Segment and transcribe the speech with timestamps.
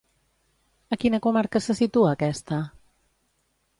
[0.95, 2.63] A quina comarca se situa aquesta?